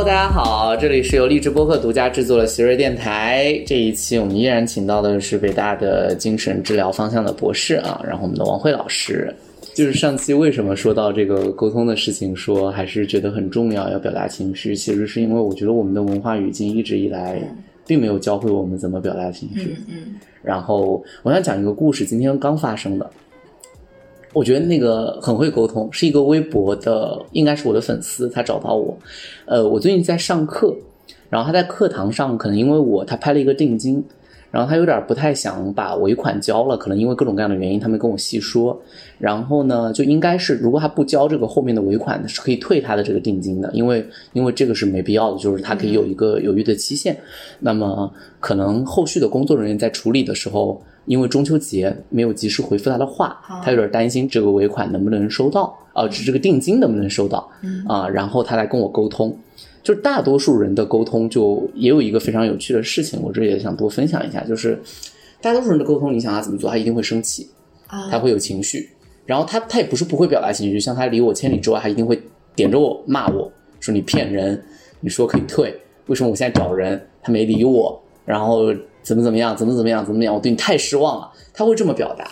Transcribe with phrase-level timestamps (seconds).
[0.00, 3.52] 大家好，这里是由励志播客独家制作的席瑞电台。
[3.66, 9.32] 这一期我们依然请到的是北大的精神治疗方向的博士啊，然后我们的王慧老师。
[9.74, 17.38] 就是上期为什么说到这个沟通的事情，说还是觉得很重要，要表达情绪，其实是因为我觉得我们的文化语境一直以来
[17.86, 19.76] 并没有教会我们怎么表达情绪。
[19.86, 23.10] 嗯然后我想讲一个故事，今天刚发生的。
[24.32, 28.96] 我觉得那个很会沟通，是一个微博的，应该是我的粉丝，他找到我。
[29.44, 30.72] 呃，我最近在上课，
[31.28, 34.04] 然后他在课堂上，可能因为我他拍了一个定金，
[34.52, 38.80] 然后他有点不太想把尾款交了，可能因为各种各样的原因，他没跟我细说。
[39.18, 47.16] 然后呢，就应该是如果他不交这个后面的尾款，是可以退他的这个定金的，因为因为这个是没必要的，就是他可以有一个犹豫的期限。
[47.58, 50.80] 那么可能后续的工作人员在处理的时候。
[51.06, 57.50] 因为中秋节没有及时回复他的话，他有点担心这个尾款能不能收到，呃，这个定金能不能收到，
[57.88, 59.36] 啊，然后他来跟我沟通，
[59.82, 64.78] 就大多数人的沟通就也有一个非常有趣的事情，我这也想多分享一下，就是
[65.40, 67.48] 大多数人的沟通，你想他怎么做，他一定会生气，
[67.88, 68.90] 他会有情绪，
[69.26, 72.20] 然后他他也不是不会表达情绪，像他离我千里之外，他一定会
[72.54, 74.62] 点着我骂我说你骗人，
[75.00, 75.74] 你说可以退，
[76.06, 78.72] 为什么我现在找人他没理我，然后。
[79.02, 79.56] 怎么怎么样？
[79.56, 80.04] 怎么怎么样？
[80.04, 80.34] 怎么样？
[80.34, 81.30] 我对你太失望了。
[81.52, 82.30] 他会这么表达。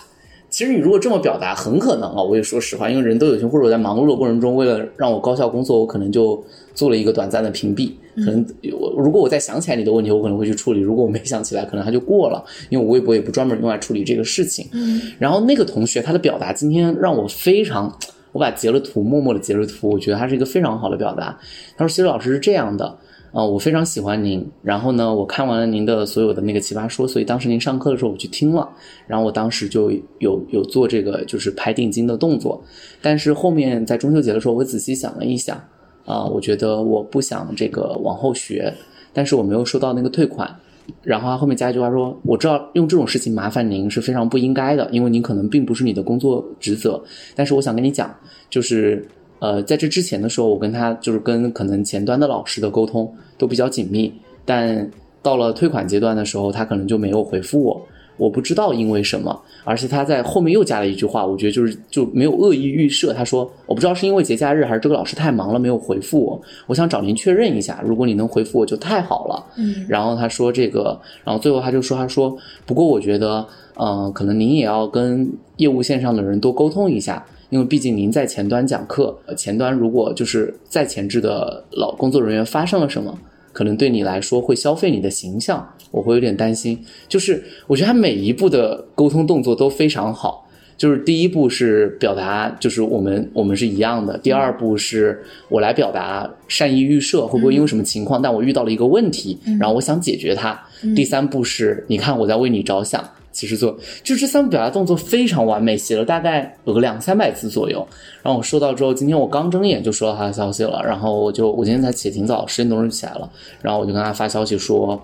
[0.50, 6.42] 其实你如果这么表达，很可能啊，我也说实话，因为人都有情，或者我在忙碌的过程中，为了让我高效工作，我可能就
[6.74, 7.92] 做了一个短暂的屏蔽。
[8.16, 12.42] 可能我如果我再想起来你的问题，我可能会去处理；如果我没想起来，可能他就过了。
[12.70, 14.66] 因为我微博也不专门用来处理这个事情。
[14.72, 15.00] 嗯。
[15.18, 17.94] 然后那个同学他的表达今天让我非常，
[18.32, 21.38] 我把截了图，默默的截了图，我觉得他是一个非常好的表达。
[21.76, 22.96] 他说：“谢老师是这样的。”
[23.30, 24.44] 啊，我非常喜欢您。
[24.62, 28.68] 然后呢，我看完了您的所有的那个奇葩说，所以当时您上课的时候我去听了。
[29.06, 32.62] 然后我当时就有有做这个就是拍定金的动作。
[33.02, 35.62] 但是后面在中秋节的时候，我仔细想了一想，
[36.06, 38.72] 啊，我觉得我不想这个往后学，
[39.12, 40.54] 但是我没有收到那个退款。
[41.02, 46.98] 然后他后面加一句话说：“我知道用这种事情麻烦您是非常不应该的，因为您可能并不是你的工作职责。
[47.36, 48.14] 但是我想跟你讲，
[48.48, 49.06] 就是。”
[49.40, 54.12] 呃，在这之前的时候，我跟他就是跟可能前端的老师的沟通都比较紧密，
[54.44, 54.90] 但
[55.22, 57.80] 到了退款阶段的时候，他可能就没有回复我，
[58.16, 69.46] 我不知道因为什么，而且他在后面又加了一句话，我觉得就是就没有恶意预设，他说我不知道是因为节假日还是这个老师太忙了没有回复我，我想找您确认一下，如果你能回复我就太好了。
[69.56, 73.46] 嗯，然后他说这个，然后最后他就说他说不过我觉得，
[73.78, 77.24] 嗯，可能您也要跟业务线上的人多沟通一下。
[77.50, 83.18] 因为毕竟您在前端讲课，前端如果就是在前置的老工作人员发生了什么，
[83.52, 86.78] 可能对你来说会消费你的形象，我会有点担心。
[87.08, 100.54] 就是我觉得他每一步的沟通动作都非常好，就是第一步是表达，就是我们我们是一样的；第二步是我来表达善意预设，会不会因为什么情况，但我遇到了一个问题，然后我想解决它；
[100.94, 103.02] 第三步是你看我在为你着想。
[103.38, 107.86] 其实做就这三步表达动作非常完美，写了大概有个两三百字左右。
[108.20, 110.82] 然后我收到之后，今天我刚睁眼就收到他的消息了。
[110.84, 113.30] 然后我就我今天才起挺早，十点多钟就起来了。
[113.62, 115.00] 然后我就跟他发消息说，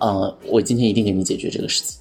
[0.00, 2.00] 呃，我今天一定给你解决这个事情，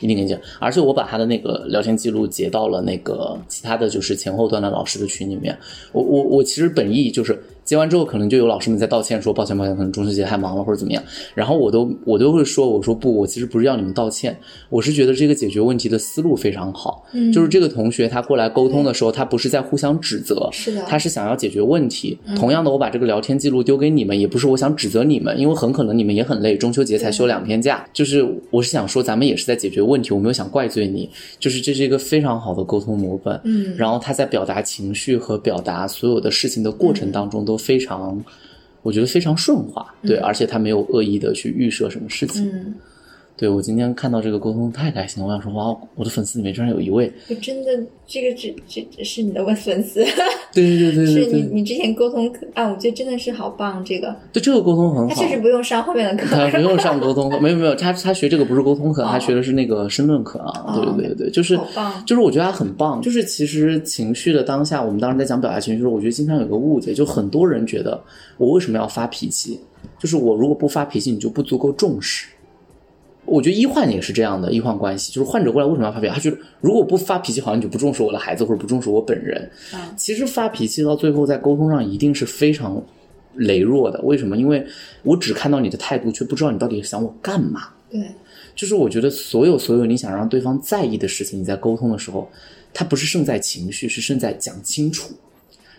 [0.00, 0.36] 一定给你讲。
[0.58, 5.56] 而且我把他的那个聊天记录截到了那个其他的就是前后端的老师的群里面。
[5.92, 7.40] 我我我其实本意就是。
[7.64, 11.02] 接完之后，可能就有老师们在道歉，说抱歉抱歉，可能中秋节太忙了或者怎么样。
[11.34, 14.38] 然后我都我都会说，我说不，我其实不是要你们道歉，
[14.68, 17.06] 我是觉得这个解决问题的思路非常好。
[17.12, 22.18] 嗯，就是这个同学他过来沟通的时候，他不是在互相指责，是的，他是想要解决问题。
[22.36, 27.82] 同样的，我把这个聊天记录丢给你们，也不是我想指责你们，因为很可能你们也很累，中秋节才休两天假。
[27.94, 31.08] 就是我是想说，咱们也是在解决问题，我没有想怪罪你。
[31.38, 33.40] 就是这是一个非常好的沟通模板。
[33.44, 37.53] 嗯，然后他在表达情绪和表达所有的事情的过程当中都。
[37.56, 38.22] 非常，
[38.82, 42.74] 我觉得非常顺滑，对，而且他没有恶意的去预设什么事情。
[43.36, 50.04] 对我今天看到这个沟通太开心了，我想说哇，我的粉丝里面居然有一位，我真的，这个只只是你的粉粉丝，
[50.54, 61.58] 对对对对，是你你之前沟通啊，我觉得真的是好棒，这个对这个沟通很好，他确实不用上后面的课，他不用上沟通课，没有没有，他他学这个不是沟通课，他学的是那个申论课啊，对对对对，就是
[62.06, 68.00] 就是我觉得他很棒，就是其实情绪的当下，我们当时在讲表达情绪的时候，我觉得经常有个误解，就很多人觉得
[68.38, 69.58] 我为什么要发脾气，
[69.98, 72.28] 就是我如果不发脾气，你就不足够重视。
[73.26, 76.12] 我觉得医患也是这样的，医患关系就是患者过来为什么要发脾气？
[76.12, 79.50] 他觉得如果不发脾气，好像你就不重视我的孩子，或者不重视我本人。
[79.96, 82.82] 其实发脾气到最后在沟通上一定是非常
[83.36, 84.00] 羸弱的。
[84.02, 84.36] 为什么？
[84.36, 84.64] 因为
[85.02, 87.68] 我只看到你的态度，却不知道你到底想我干嘛。
[87.90, 88.10] 对，
[88.54, 92.28] 就是我觉得所有所有你想让对方在意的事情，你在沟通的时候，
[92.72, 95.14] 它不是胜在情绪，是胜在讲清楚。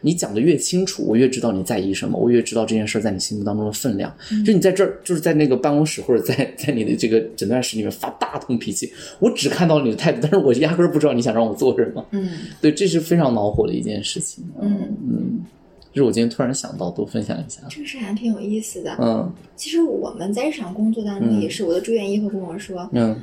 [0.01, 4.15] 你讲的越清楚，我越知道你在意什么，我越知道这件事在你心目当中的分量。
[4.31, 12.05] 嗯就你在这儿，就是在那个办公室或者在在你的这个诊断室里面发大通脾气，我只看到你的态度，但是我压根儿不知道你想让我做什么。
[12.11, 12.29] 嗯
[12.61, 14.43] 对，这是非常恼火的一件事情。
[14.61, 15.39] 嗯，嗯，
[15.91, 17.61] 就是我今天突然想到，多分享一下。
[17.69, 18.95] 这个事还挺有意思的。
[18.99, 23.15] 嗯其实我们在日常工作当中嗯也是，我的住院医会跟我说，嗯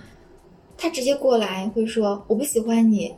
[0.77, 3.13] 他直接过来会说我不喜欢你，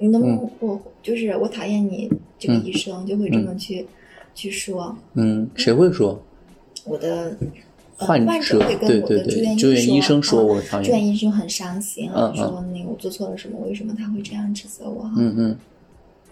[0.00, 3.86] 你能不能嗯我就是我讨厌你这个医生，就会这么去
[4.34, 6.20] 去说嗯，谁会说？
[6.84, 7.36] 我的。
[7.98, 15.12] 呃患患者者会跟对对我的住院对住院医生说啊我讨厌住院医生很伤心啊，说那个我做错了什么，为什么他会这样指责我哈？
[15.18, 15.56] 嗯嗯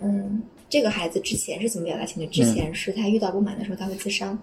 [0.01, 2.27] 嗯，这个孩子之前是怎么表达情绪？
[2.43, 4.39] 之前是他遇到不满的时候他会自伤，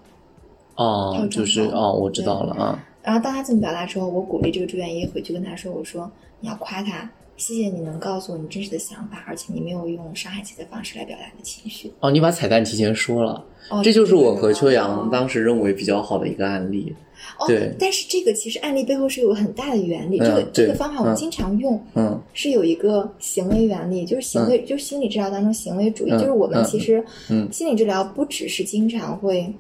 [0.76, 2.88] 哦，就是哦，我知道了啊。
[3.02, 6.12] 然后当他这么表达之后，我鼓励这个住院医回去跟他说：“我说
[6.42, 11.92] 你要夸他，谢谢你能告诉我你真实的想法，而且你没有用伤害自己的方式来表达你的情绪。
[12.00, 16.96] 哦，你把彩蛋提前说了，哦”这就是我和秋哦阳当时认为比较好的一个案例。
[17.40, 21.82] 哦对但是这个其实案例背后是有很大的原理，嗯这个这个方法我们嗯经常用。
[21.96, 29.52] 嗯是有一个行为原理，就是行为，就是心理治疗当中行为主义，嗯就是我们嗯其实嗯心理治疗不只是经常会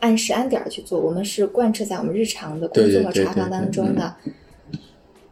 [0.00, 4.14] 按时按点儿去做，我们是贯彻在我们日常的工作和查房当中的。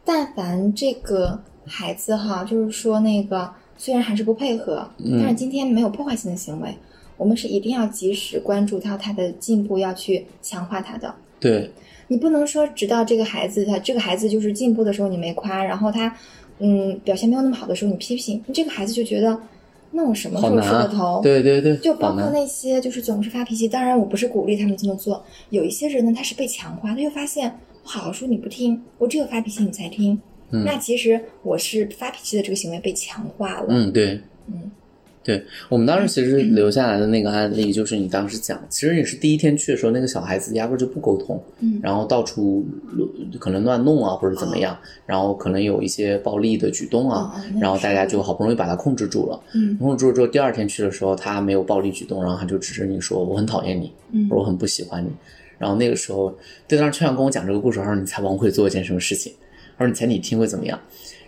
[0.03, 6.73] 但凡这个孩子哈，就是说那个虽然还是不配合，嗯但是今天没有破坏性的行为，
[7.17, 11.13] 我们是一定要及时关注到他的进步，要去强化他的。
[11.39, 11.69] 对，
[12.07, 16.15] 你不能说直到这个孩子他这个孩子就是进步的时候你没夸，然后他
[16.59, 19.39] 嗯表现没有那么好的时候你批评，这个孩子就觉得
[19.91, 21.21] 那我什么时候出的头？。
[21.21, 30.19] 对对对，就包括那些就是总是发脾气，当然我不是鼓励他们这么做，有一些人呢他是被强化，他就发现我好好说你不听，我只有发脾气你才听，
[30.51, 34.71] 嗯那其实我是发脾气的这个行为被强化了，嗯，对，嗯
[35.23, 49.37] 对我们当时其实留下来的那个案例，就是你当时讲，其实也是第一天去的时候，那个小孩子压根儿就不沟通，嗯然后到处乱可能乱弄啊，或者怎么样，然后可能有一些暴力的举动啊，然后大家就好不容易把他控制住了。
[49.53, 55.09] 嗯控制住了之后，第二天去的时候，他没有暴力举动，然后他就指着你说：“我很讨厌你，嗯我很不喜欢你。”
[55.59, 56.33] 然后那个时候，
[56.69, 59.33] 对，当时秋阳跟我讲这个故事，他说：“你猜王会做一件什么事情？”
[59.77, 60.79] 他说：“你猜你听会怎么样？”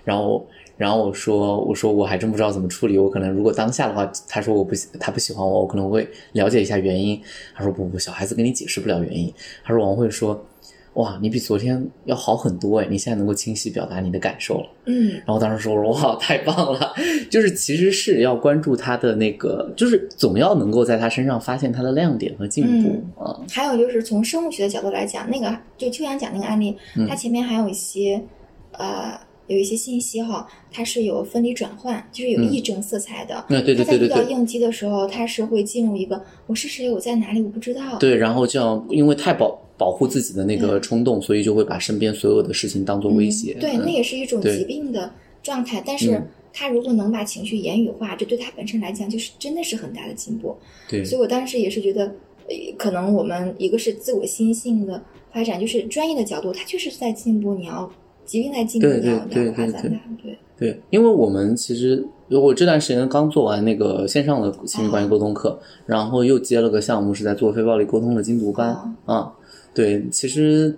[0.04, 0.48] 然后，
[0.78, 2.98] 然后我说：“我说我还真不知道怎么处理。
[2.98, 7.22] 我可能如果当下的话，他说我不喜，他不喜欢我，我可能会了解一下原因。”
[7.56, 10.44] 他说：“不不，小孩子跟你解释不了原因。”他说：“王慧说。”
[10.96, 12.88] 哇，你比昨天要好很多哎！
[12.90, 14.68] 你现在能够清晰表达你的感受了。
[14.86, 16.94] 嗯然后当时说：“我说哇，太棒了！
[17.30, 23.40] 就是其实是要关注他的那个，就是总要能够在他身上发现他的亮点和进步啊。
[23.52, 26.76] 还有就是从生物学的角度来讲，那个就秋阳讲那个案例，
[27.08, 28.22] 他前面还有一些
[28.80, 33.36] 呃有一些信息哈，它是有分离转换，就是有嗯议政色彩的。
[33.36, 37.98] 啊对对对它在遇到应激的时候，它是会进入一个我是谁，我在哪里，我不知道。
[37.98, 43.56] 对，然后这样因为太保保护自己的那个嗯冲动，所以就会把身边所有的事情当做威胁。
[43.60, 45.12] 对，嗯那也是一种疾病的
[45.42, 45.82] 状态。
[45.86, 50.56] 但是嗯他如果能把情绪言语化，这对他本身来讲就是真的是很大的进步。
[50.90, 52.06] 对所以我当时也是觉得，
[52.48, 57.92] 呃可能我们一个是自我心性的发展，就是专业的角度，它确实是在进步，你要
[58.30, 60.00] 疾病在进步，对对对对。
[60.22, 65.58] 对，对，因为我们其实我这段时间刚做完那个线上的亲密关系沟通课，
[65.88, 68.72] 然后又接了个项目，是在做非暴力沟通的精读班
[69.06, 69.34] 哦啊。
[69.74, 70.78] 对，其实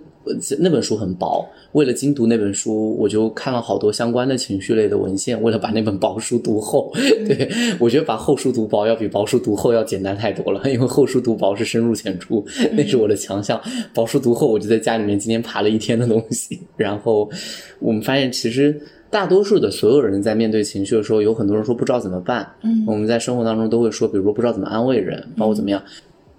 [0.58, 6.92] 那本书很薄，为了精读那本书，我就看了好多相关的情绪类的文献，为了把那本薄书读厚。
[7.26, 13.60] 对我觉得把厚书读薄要比薄书读厚要简单太多了，因为厚书读薄是深入浅出，那是我的强项。
[13.94, 17.30] 薄书读厚，我就在家里面今天爬了一天的东西，然后
[17.78, 18.80] 我们发现其实。
[19.12, 22.50] 大多数的所有人在面对情绪的时候，有很多人说不知道怎么办。
[22.62, 25.82] 嗯我们在生活当中都会说，比如说不知道怎么安慰人，包括怎么样。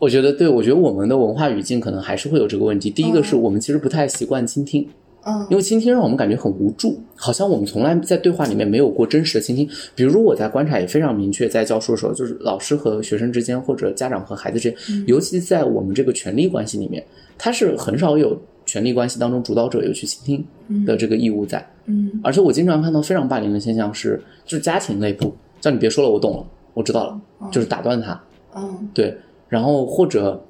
[0.03, 2.89] 我觉得，对我觉得我们的文化语境可能还是会有这个问题。
[2.89, 4.86] 第一个是我们其实不太习惯倾听，
[5.25, 9.65] 嗯因为倾听让我们感觉很无助，好像我们从来在对话里面没有过真实的倾听。
[9.95, 17.01] 比如说我在观察也非常明确，在教书的时候，就是老师和学生之间，或者家长和孩子之间，尤其在我们这个权力关系里面，
[17.38, 21.65] 他是很少有权力关系当中主导者有去倾听的这个义务在。
[21.86, 28.22] 嗯而且我经常看到非常霸凌的现象是，就是家庭内部叫你别说了，我懂了，我知道了，就是打断他，
[28.55, 29.15] 嗯对，
[29.53, 30.43] 然后或者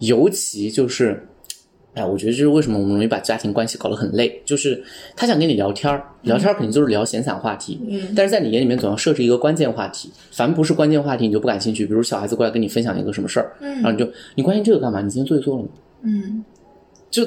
[0.00, 1.26] 尤其就是，
[1.94, 4.84] 哎，我觉得这是为什么我们容易把家庭关系搞得很累，就是
[5.16, 15.00] 他想跟你聊天儿，聊天儿肯定就是聊闲散话题，嗯但是在你眼里面总要设置一个关键话题，凡不是关键话题你就不感兴趣，比如小孩子过来跟你分享一个什么事儿，然后嗯你就你关心这个干嘛？
[15.00, 15.68] 你今天作业做了吗？
[16.02, 16.44] 嗯
[17.10, 17.26] 就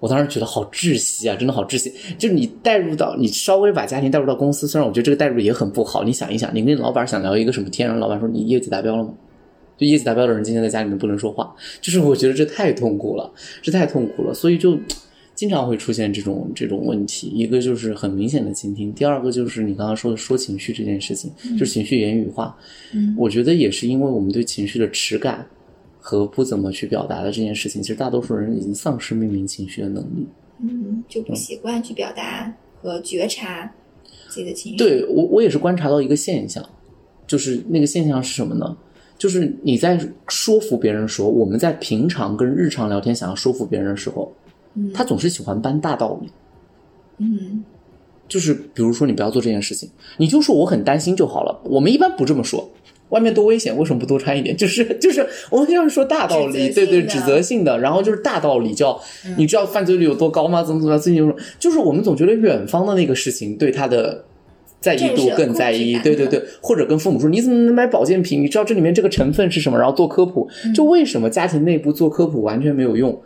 [0.00, 1.92] 我当时觉得好窒息啊，真的好窒息。
[2.18, 6.02] 就是你带入到你稍微把家庭带入到公司，虽然我觉得这个带入也很不好。
[6.02, 9.10] 你想一想，你跟老板想聊一个什么天，然后老板说你业绩达标了吗？
[9.78, 14.32] 就业绩达标的人今天在家里面不能说话，就是我觉得这太痛苦了，这太痛苦了。
[14.32, 14.78] 所以就
[15.34, 17.28] 经常会出现这种这种问题。
[17.28, 22.56] 一个就是很明显的倾听，第二个就是你刚刚说的说情绪这件事情，就是情绪言语化。
[22.92, 25.44] 嗯我觉得也是因为我们对情绪的耻感
[25.98, 30.26] 和不怎么去表达的这件事情，其实大多数人已经丧失命名情绪的能力。
[30.60, 33.68] 嗯，就不习惯去表达和觉察
[34.28, 36.64] 自己的情绪。，对我，我也是观察到一个现象，
[37.26, 38.76] 就是那个现象是什么呢？
[39.18, 44.32] 就是你在说服别人说，我们在平常跟日常聊天想要说服别人的时候，
[44.74, 46.28] 嗯他总是喜欢搬大道理。
[47.18, 47.64] 嗯
[48.26, 51.60] 就是比如说你不要做这件事情，你就说我很担心就好了。
[51.64, 52.68] 我们一般不这么说，
[53.10, 54.56] 外面多危险，为什么不多穿一点？
[54.56, 58.98] 就是就是我们要是说大道理，对对，指责性的指责性的，然后就是大道理叫，
[59.36, 60.62] 你知道犯罪率有多高吗？
[60.64, 61.00] 怎么怎么样？
[61.00, 64.24] 最近就是就是我们总觉得远方的那个事情对他的。
[64.82, 68.42] 在意度更在意，对对对，或者跟父母说你怎么能买保健品？
[68.42, 69.78] 你知道这里面这个成分是什么？
[69.78, 73.18] 然后做科普，就为什么家庭内部做科普完全没有用？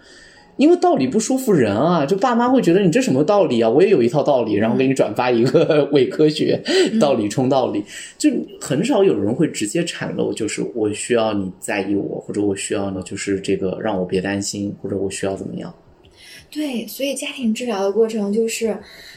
[0.58, 3.68] 因为道理不说服人啊，就爸妈会觉得你这什么道理啊？
[3.68, 6.58] 我也有一套道理，然后给你转发一个 伪科学
[6.98, 7.84] 道理冲道理，
[8.16, 15.75] 就很少有人会直接袒露，就是我需要你在意我，或者我需要呢，就是这个让我别担心，或者我需要怎么样。
[16.50, 18.75] 对，所以家庭治疗的过程就是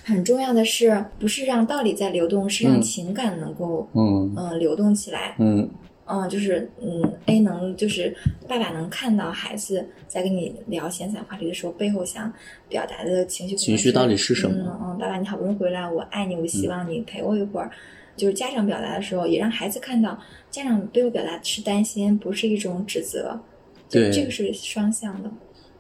[0.09, 5.35] 很重要的是，不是让道理在流动，是让嗯情感能够嗯嗯、呃流动起来。
[5.37, 5.69] 嗯
[6.11, 8.11] 嗯，就是嗯，A 能就是
[8.47, 12.33] 爸爸能看到孩子在跟你聊闲散话题的时候，背后想
[12.67, 17.69] 表达的情绪情绪到底是什么嗯嗯，爸爸，你好不容易回来，我爱你，我希望你陪我一会儿。
[18.17, 23.39] 就是家长表达的时候，也让孩子看到，家长背后表达是担心，不是一种指责。
[23.87, 25.29] 就对这个是双向的。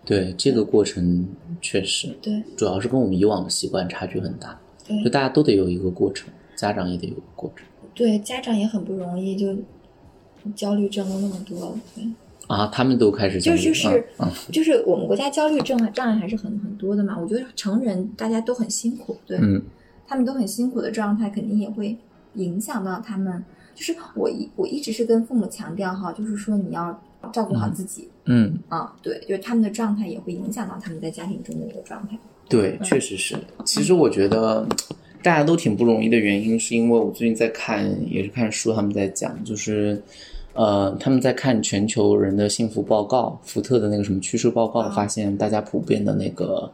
[0.09, 1.23] 对，这个过程
[1.61, 7.63] 确实，对主要是跟我们以往的习惯差距很大，对就大家都得有一个过程，家长也得有个过程
[7.93, 9.55] 对，家长也很不容易，就
[10.55, 11.79] 焦虑症都那么多了。
[11.95, 12.03] 对。
[12.47, 14.05] 啊，他们都开始焦虑就就是
[14.51, 17.15] 就是我们国家焦虑症障碍还是很很多的嘛。
[17.15, 19.61] 我觉得成人大家都很辛苦，对、嗯
[20.07, 21.95] 他们都很辛苦的状态，肯定也会
[22.33, 23.45] 影响到他们。
[23.75, 26.99] 就是我一我一直是跟父母强调哈，就是说你要
[27.33, 32.17] 照顾好自己嗯，啊、对，就是他们的状态也会影响到他们在家庭中的一个状态。
[32.47, 33.35] 对，确实是。
[33.65, 34.65] 其实我觉得
[35.21, 40.01] 大家都挺不容易的原因，是因为我最近在看，也是看书，他们在讲，就是
[40.53, 46.71] 呃，他们在看全球人的幸福报告，福特的那个什么趋势报告，啊发现大家普遍的那个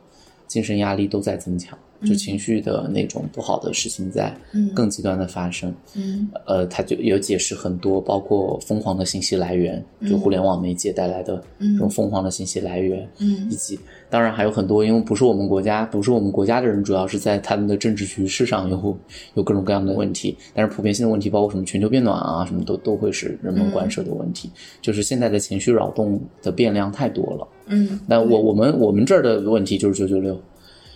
[0.47, 2.15] 精神压力都在增强，就嗯。
[2.15, 4.69] 情绪的那种不好的事情在嗯。
[4.73, 5.73] 更极端的发生。
[5.95, 6.27] 嗯。
[6.45, 13.47] 呃，他就有解释很多，包括疯狂的信息来源，就互联网媒介带来的这种疯狂的信息来源，嗯。
[13.49, 13.79] 以及
[14.15, 18.97] 当然还有很多，因为不是我们国家，不是我们国家的人，主要是在他们的政治局势上有
[19.33, 24.49] 有各种各样的问题，但是普遍性的问题，包括什么全球变暖啊，什么都都会是人们关涉的问题。
[24.81, 27.47] 就是现在的情绪扰动的变量太多了。
[27.65, 30.33] 嗯，那我我们我们这儿的问题就是九九六，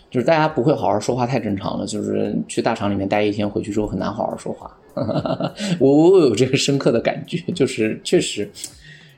[0.10, 1.86] 就是大家不会好好说话，太正常了。
[1.86, 4.74] 就是去大厂里面待一天，回去之后很难好好说话。
[5.78, 8.50] 我我有这个深刻的感觉，就是确实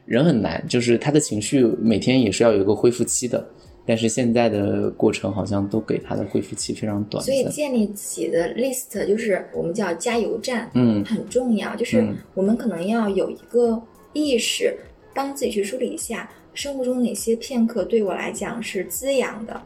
[0.05, 3.45] 人很难，就是他的情绪每天也是要有一个恢复期的。
[3.85, 7.43] 但是现在的过程好像都给他的恢复期非常短所以。
[7.49, 11.75] 建立自己的 list 就是我们叫加油站，嗯很重要。
[11.75, 13.81] 就是嗯我们可能要有一个
[14.13, 14.77] 意识，
[15.13, 19.61] 帮自己去梳理一下生活中哪些片刻对我来讲是滋养的、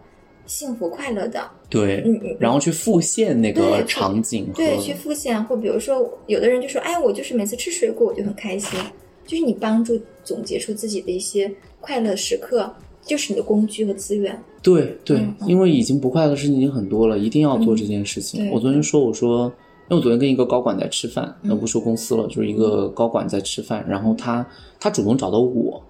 [0.45, 1.49] 幸福快乐的。
[1.69, 8.79] 对，嗯嗯，然后去复现那个场景和对，去复现，或比如说，有的人就说，哎，我就是每次吃水果我就很开心，
[9.25, 12.71] 就是你帮助总结出自己的一些快乐时刻，
[13.05, 14.37] 就是你的工具和资源。
[14.61, 18.39] 对对因为已经不快乐的事情已经很多了，一定要做这件事情。
[18.39, 19.45] 对我昨天说，我说，
[19.89, 24.45] 因为我昨天跟一个高管在吃饭，嗯那不说公司了，就是一个高管在吃饭，然后他
[24.79, 25.81] 他主动找到我，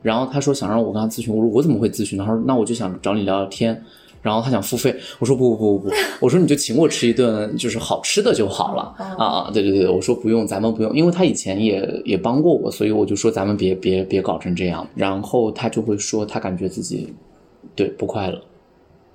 [0.00, 2.24] 然后他说想让我跟他咨询，我说我怎么会咨询呢？
[2.26, 3.84] 他说那我就想找你聊聊天。
[4.22, 9.50] 然后他想付费，我说不不不不不，我说你就请我吃一顿就是好吃的就好了哦啊！
[9.52, 14.86] 对对对，我说不用，咱们不用，因为他以前也也帮过我，所以我就说咱们别别别搞成这样。
[14.94, 17.12] 然后他就会说他感觉自己
[17.74, 18.40] 对不快乐，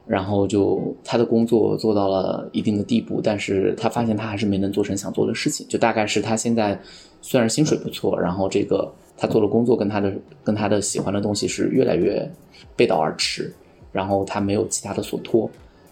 [0.05, 6.77] 然后就他的工作做到了一定的地步，但是他发现他还是没能做成想做的事情，就大概是他现在
[7.21, 12.29] 虽然薪水不错，然后这个他做的工作跟他的跟他的喜欢的东西是越来越
[12.75, 13.53] 背道而驰，
[13.91, 15.49] 然后他没有其他的所托，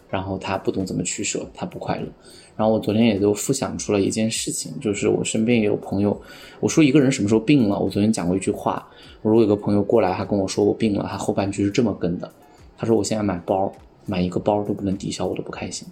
[0.09, 2.07] 然后他不懂怎么取舍，他不快乐。
[2.55, 6.17] 然后我昨天也就复想出了一件事情，就是我身边也有朋友，
[6.61, 8.87] 我说一个人什么时候病了，我昨天讲过一句话，
[9.21, 12.31] 我说我有个朋友过来，他跟我说我病了，他后半句是这么跟的，
[12.77, 13.69] 他说我现在买包，
[14.05, 15.85] 买一个包都不能抵消我的不开心。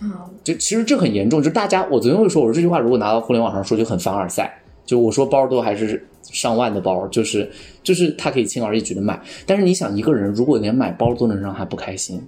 [0.00, 4.59] 啊，就其实这很严重，就大家我昨天会说，我说这句话如果拿到互联网上说就很凡尔赛，
[4.90, 7.48] 就我说包都还是上万的包，就是
[7.84, 12.20] 就是他可以轻而易举的买，但是你想一个人如果连买包都能让他不开心，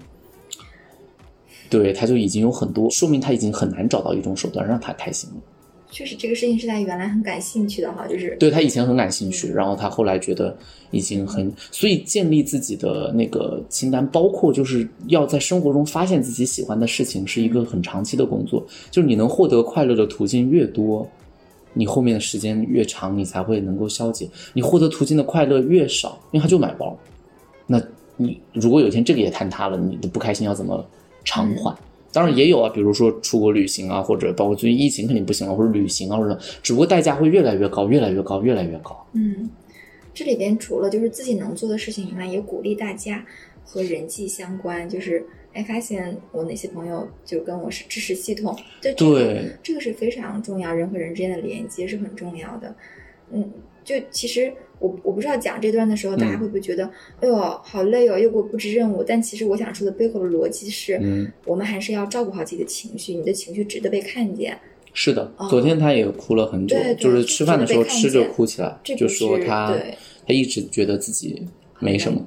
[1.69, 5.37] 对，他就已经有很多，说明他已经很难找到一种手段让他开心了。
[5.91, 10.57] 确实这个事情是他原来很感兴趣的哈，就是对他以前很感兴趣，然后他后来觉得
[10.93, 18.65] 已经很，所以建立自己的那个清单，包括就是要在生活中发现自己喜欢的事情，是一个很长期的工作。
[18.93, 21.07] 就是你能获得快乐的途径越多，
[21.75, 24.29] 你后面的时间越长，你才会能够消解。
[24.53, 26.97] 你获得途径的快乐越少，因为他就买包，
[27.67, 27.81] 那
[28.17, 30.85] 你如果有一天这个也坍塌了，你的不开心要怎么
[31.25, 31.75] 偿还？
[32.13, 39.07] 当然也有啊，比如说出国旅行啊，或者包括最近疫情肯定不行了，或者旅行啊，或者只不过代价会越来越高，越来越高，越来越高。
[39.15, 39.49] 嗯，
[40.13, 43.25] 这里边除了就是自己能做的事情以外，也鼓励大家
[43.65, 52.75] 和人际相关，就是哎，发现我哪些朋友就跟我是支持系统，对这个对这个是非常重要，人和人之间的连接是很重要的。
[53.31, 53.51] 嗯，
[53.85, 56.91] 就其实我我不知道讲这段的时候，大家会不会觉得，
[57.21, 59.03] 哎呦好累哦，又给我布置任务。
[59.03, 64.59] 但其实我想说的背后的逻辑是，嗯我们还是要照顾好自己的情绪，你的情绪值得被看见。
[64.95, 71.43] 是的哦，昨天他也哭了很久，就是吃饭的时候吃着哭起来，这个就说他对他一直觉得自己
[71.79, 72.23] 没什么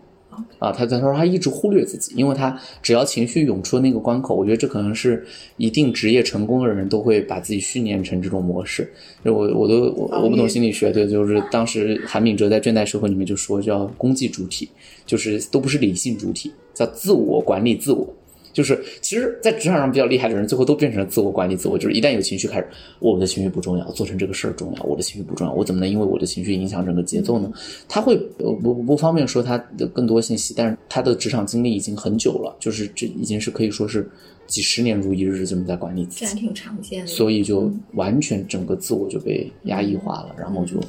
[0.59, 5.25] 啊，他他说他一直忽略自己，因为他只要情绪涌出那个关口，我觉得这可能是
[5.57, 8.89] 一定职业成功的人都会把自己训练成这种模式。
[9.23, 14.69] 就我我都我我不懂心理学，对，就是当时韩敏哲在《倦怠社会》里面就说叫功绩主体，
[15.05, 18.07] 就是都不是理性主体，叫自我管理自我。
[18.55, 21.77] 就是其实，在职场上比较厉害的人，最后都变成了自我管理自我。
[21.77, 22.67] 就是一旦有情绪开始，
[22.99, 27.51] 我的情绪不重要，做成这个事儿重要，我的情绪不重要，我怎么能因为我的情绪影响整个节奏呢？
[27.89, 34.09] 他会不不方便说他的更多信息，但是他的职场经历已经很久了，就是这已经是可以说是
[34.47, 37.07] 几十年如一日这么在管理自己，这还挺常见的。
[37.07, 40.79] 所以就完全整个自我就被压抑化了，然后就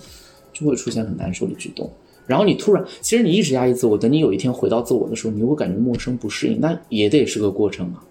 [0.53, 1.91] 就会出现很难受的举动。
[2.27, 8.03] 然后你突然，其实你一直压抑自我，等你有一天回到自我的时候，你会感觉陌生不适应，那也得是个过程啊。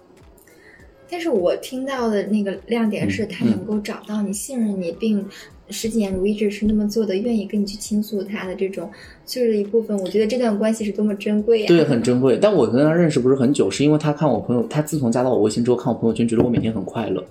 [1.08, 5.24] 但是我听到的那个亮点是，他嗯能够找到你、信任你，并
[5.70, 8.90] 十几年如一日是那么做的，愿意跟你去倾诉他的这种
[9.24, 9.96] 就是的一部分。
[10.00, 11.66] 我觉得这段关系是多么珍贵呀！
[11.68, 12.36] 对，很珍贵。
[12.42, 17.24] 但我跟他认识不是很久，是因为他看我朋友，他自从加到我微信之后，看我朋友圈，觉得我每天很快乐。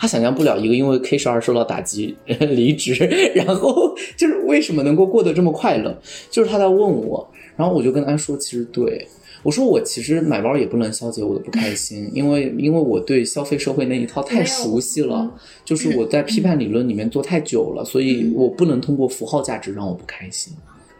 [0.00, 2.94] 他想象不了一个因为 K 十二受到打击离职，
[3.34, 5.94] 然后 就是为什么能够过得这么快乐？
[6.30, 9.06] 就是他在问我，然后我就跟他说，其实对
[9.42, 15.30] 我说，我其实买包也不能消解我的不开心，因为因为我对消费社会那一套太熟悉了，嗯
[15.66, 20.54] 就是我在批判理论里面做太久了，所以我不能通过符号价值让我不开心。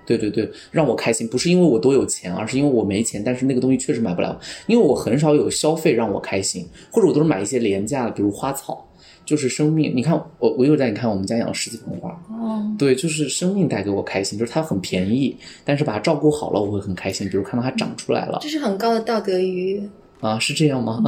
[0.07, 4.37] 对对对，让我开心，不是因为我多有钱，而是因为我没钱，但是那个东西确实买不了。
[4.67, 8.85] 因为我很少有消费让我开心，或者我都是买一些廉价的，比如花草，
[9.31, 9.93] 就是生命。
[9.95, 17.29] 你看我我又在你看我们家养了十几盆花，哦，对，就是生命带给我开心，就是它很便宜，但是把它照顾好了，我会很开心。
[17.31, 19.89] 比如看到它长出来了这是很高的道德愉悦。
[20.19, 21.01] 啊，是这样吗？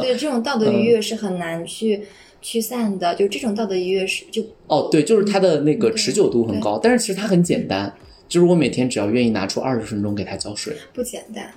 [0.00, 2.00] 对，这种道德愉悦是很难去
[2.40, 3.12] 驱散的。
[3.16, 7.92] 就这种道德愉悦是就哦，对，就是它的那个持久度很高，但是其实它很简单，
[8.28, 10.72] 就是我每天只要愿意拿出二十分钟给它浇水。
[10.92, 11.50] 不简单，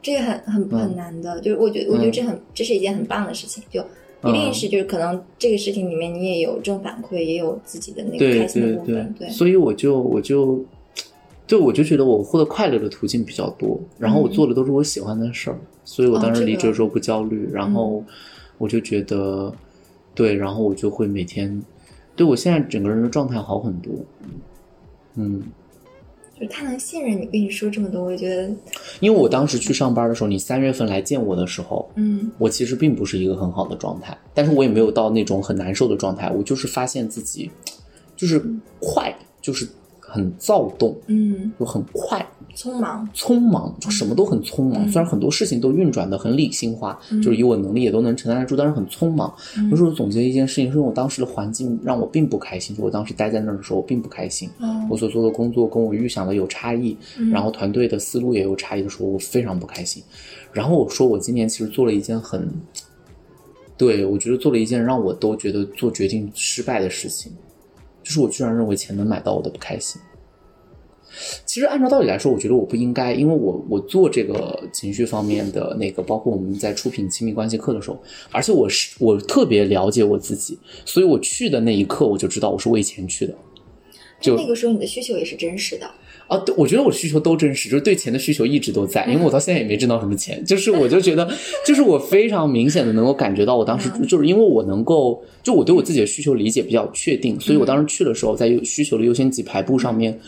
[0.00, 1.40] 这个很很嗯很难的。
[1.40, 3.62] 就是我觉得我觉得这很这是一件很棒的事情。
[3.70, 3.84] 就
[4.26, 9.14] 一定嗯是就是可能这个事情里面你也有正反馈，也有自己的那个对开心的对对部分。
[9.18, 10.64] 对，所以我就我就，
[11.46, 18.02] 对我就觉得我获得快乐的途径比较多，然后我做的都是我喜欢的事儿，所以我当时离职的时候不焦虑，然后
[18.58, 19.52] 我就觉得，
[20.14, 21.62] 对，然后我就会每天，
[22.16, 23.92] 对我现在整个人的状态好很多，
[25.16, 25.42] 嗯。
[26.34, 28.50] 就是他能信任你，跟你说这么多，我觉得。
[29.00, 32.30] 因为我当时去上班的时候，你三月份来见我的时候，嗯。
[32.38, 37.50] 我其实并不是一个很好的状态，但是我也没有到那种很难受的状态，我就是发现自己
[38.16, 38.42] 就是
[38.80, 39.68] 快，就是
[40.00, 41.52] 很躁动，嗯。
[41.58, 44.86] 就很快，匆忙，匆忙，就什么都很匆忙。
[44.86, 49.34] 嗯虽然很多事情都运转的很理性化，嗯就是以我能力也都能承担得住，但是很匆忙。
[49.56, 54.48] 嗯有时候总结一件事情，是我当时的环境让我并不开心，就我当时待在那儿的时候我并不开心。
[54.60, 60.02] 哦我所做的工作跟我预想的有差异，嗯然后团队的思路也有差异的时候，我非常不开心。
[60.52, 62.48] 然后我说，我今年其实做了一件很，
[63.76, 67.32] 对我觉得做了一件让我都觉得做决定失败的事情，
[68.04, 70.00] 就是我居然认为钱能买到我的不开心。
[71.44, 77.98] 其实按照道理来说，我觉得我不应该，因为我我做这个情绪方面的那个，包括我们在出品亲密关系课的时候，
[78.30, 83.34] 而且我是我特别了解我自己，所以我去的那一刻我就知道我是为钱去的。
[84.20, 85.90] 就那个时候你的需求也是真实的。
[86.26, 91.30] 啊，对，我觉得我需求都真实，就是对钱的需求一直都在，因为我到现在也没挣到什么钱，就是我就觉得，
[91.66, 100.18] 就是我非常明显的能够感觉到，我当时就是因为我能够，就我对我自己的需求理解比较确定，所以我当时去的时候，在需求的优先级排布上面，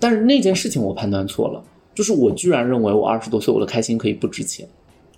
[0.00, 1.62] 但是那件事情我判断错了，
[1.94, 4.66] 就是我居然认为我二十多岁我的开心可以不值钱。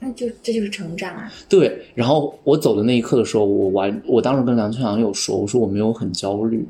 [0.04, 1.32] 那就这就是成长啊！
[1.48, 6.66] 对，然后我走的那一刻的时候，我完，我当时跟梁秋阳有说，我说我没有很焦虑，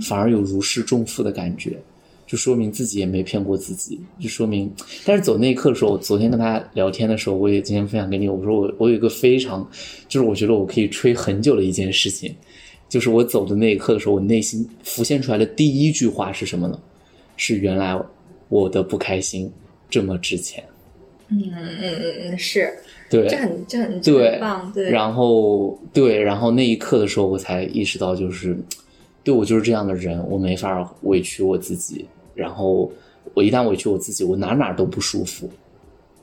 [0.00, 1.76] 反而有如释重负的感觉，
[2.28, 4.72] 就说明自己也没骗过自己，就说明。
[5.04, 9.68] 但是走那一刻的时候，我昨天跟他聊天的时候，我也今天分享给你，我说我我有一个非常，
[10.08, 12.32] 就是我觉得我可以吹很久的一件事情，
[12.88, 16.78] 就是我走的那一刻的时候，我内心浮现出来的第一句话是什么呢？
[17.36, 18.00] 是原来
[18.48, 19.50] 我的不开心
[19.88, 20.62] 这么值钱。
[21.28, 22.72] 嗯嗯嗯嗯，是，
[23.10, 24.88] 对，这很这很对棒，对。
[24.88, 28.56] 然后对，然后那一刻的时候，我才意识到，就是
[29.24, 32.06] 对我就是这样的人，我没法委屈我自己。
[32.32, 32.88] 然后
[33.34, 35.50] 我一旦委屈我自己，我哪哪都不舒服。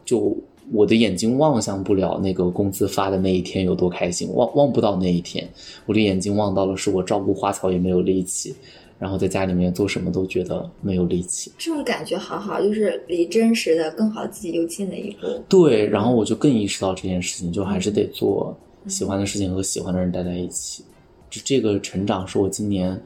[0.06, 0.34] 就
[0.72, 5.46] 我的眼睛望向不了那个工资发的那一天有多开心，望望不到那一天。
[5.86, 8.56] 我的眼睛望到了，是我照顾花草也没有力气。
[9.00, 15.28] 然后在家里面做什么都觉得没有力气，这种感觉好好，就是离真实的更好自己又近了一步。
[15.50, 20.84] 对，然后我就更意识到这件事情，就还是得做喜欢的事情和喜欢的人待在一起。
[21.30, 23.02] 就这个成长是我今年，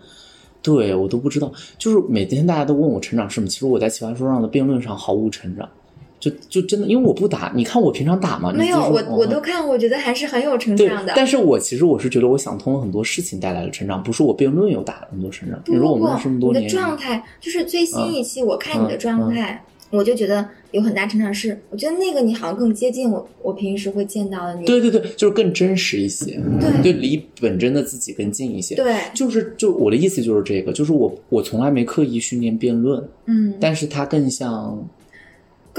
[0.62, 5.68] 对我都不知道，就是每天大家都问我成长是什么，其实我在奇葩说上的辩论上毫无成长。
[6.20, 8.52] 就就真的，因为我不打，你看我平常打吗？
[8.52, 11.14] 没有，我我都看，我觉得还是很有成长的。
[11.16, 15.62] 但是我其实我是觉得，我想通了很多事情带来了成长，不是我辩论有打了很多成长。
[15.64, 21.32] 比如我们这么多年，你的状态就是最新一期，我看你的状态，我就觉得有很大成长。
[21.32, 24.66] 是，我觉得那个你好像更接近我，我平时会见到的你。
[24.66, 28.76] 对对对，就是更真实一些，对，对，离本真的自己更近一些。
[28.76, 34.84] 对，就是就我的意思就是这个，就是我我从来没刻意训练辩论，嗯，但是它更像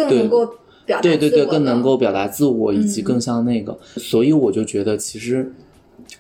[0.07, 0.47] 更能够
[0.87, 1.01] 表达。
[1.03, 5.53] 对对对，更能够表达自我，以及更像那个，所以我就觉得，其实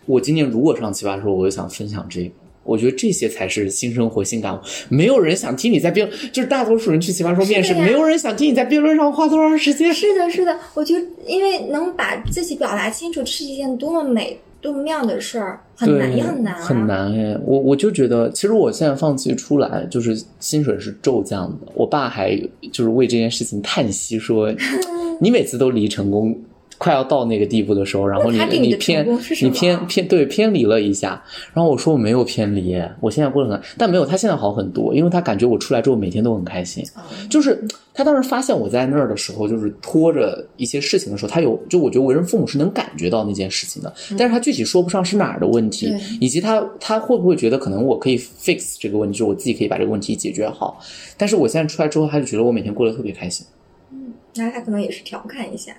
[0.06, 2.30] 我今年如果上奇葩说，我就想分享这个。
[2.64, 4.58] 我觉得这些才是新生活、新感悟。
[4.90, 9.90] 没有人想听你在辩，就是大多数人去奇葩说面试，没有人想听你在辩论上花多长时间。
[9.94, 14.38] 是的，是的，我觉得，因为能把自己表达清楚，是一件多么美。
[14.60, 16.60] 多么妙的事儿，很难也很难啊！
[16.60, 21.72] 很难哎，我我就觉得，其实我现在放弃出来，就是薪水是骤降的。
[21.74, 22.36] 我爸还
[22.72, 24.52] 就是为这件事情叹息说
[25.20, 26.36] ：“你每次都离成功。”
[26.78, 29.04] 快要到那个地步的时候，然后你你偏
[29.42, 36.84] 你偏偏对偏离了一下，然后我说我没有偏离，我现在过得很，但没有他现在好很多，因为他感觉我出来之后每天都很开心，
[37.28, 37.60] 就是
[37.92, 50.80] 他当时发现我在那儿的时候，就是拖着一些事情的时候，他有就我觉得为人父母是能感觉到那件事情的，但是他具体说不上是哪儿的问题，以及他他会不会觉得可能我可以 fix 这个问题，就是我自己可以把这个问题解决好，
[51.16, 53.44] 但是我现在出来之后，他就觉得我每天过得特别开心，
[53.90, 55.74] 嗯，那他可能也是调侃一下。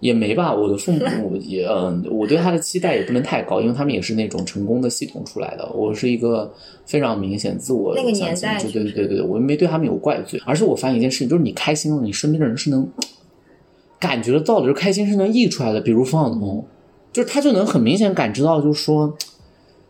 [0.00, 5.68] 也没吧，我的父母也嗯，我对他的期待也不能太高，因为他们也是那种成功的系统出来的。
[5.72, 6.52] 我是一个
[6.86, 10.40] 非常明显自我那个年代，对对对对对，我没对他们有怪罪。
[10.44, 12.88] 而且我发现一件事情，就是你开心了，你身边的人是能
[13.98, 15.80] 感觉得到的，就是开心是能溢出来的。
[15.80, 16.64] 比如方晓彤，
[17.12, 19.16] 就是他就能很明显感知到，就是说，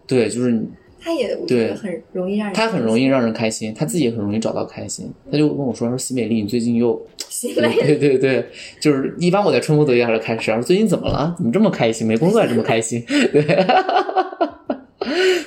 [0.06, 0.64] 对，就是。
[1.00, 5.08] 他也对很容易让人，他很容易让人开心，他自己也很容易找到开心。
[5.30, 7.00] 他就跟我说：“说西美丽，你最近又
[7.38, 8.44] 喜美，对对对，
[8.80, 11.32] 就是一般我在春风得意还是开始，说最近怎么了？
[11.36, 12.04] 怎么这么开心？
[12.04, 13.00] 没工作还这么开心？
[13.06, 13.64] 对，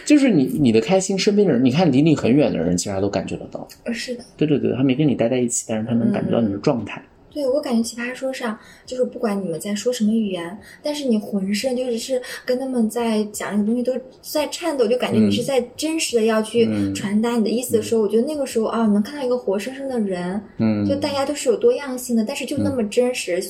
[0.06, 3.68] 就是你你的开心，身边的人，你看离你很远的人，其实他都感觉得到。
[3.92, 7.02] 是的，对对对，他没跟你待在一起，但是他能感觉到你的状态。
[7.34, 23.41] 对，我感觉奇葩说上就是不管你们在说什么语言，但是你浑身就是是跟他们在讲的东西都在颤抖，就感觉你是在真实的要去传达你的意思的时候，我觉得那个时候啊，能看到一个活生生的人，嗯，就大家都是有多样性的，但是就那么真实，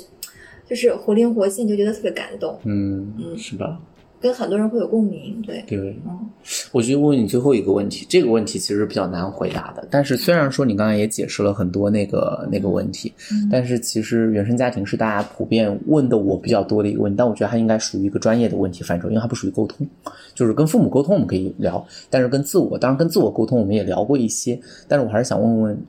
[0.70, 3.80] 就是活灵活现，就觉得特别感动，嗯嗯，是吧？
[4.22, 6.30] 跟很多人会有共鸣，对对，嗯，
[6.72, 9.88] 我就问你最后一个问题，这个问题其实比较难回答的。
[9.90, 13.12] 但是虽然说你刚才也解释了很多那个那个问题，
[13.52, 17.18] 但是其实原生家庭是大家普遍问的我比较多的一个问题。
[17.18, 19.88] 但我觉得它应该属于一个专业的问题范畴，因为它不属于沟通，
[20.36, 24.60] 就是跟父母沟通我们可以聊，但是跟自我，当然跟自我沟通我们也聊过一些。
[24.88, 25.82] 但是我还是想问问，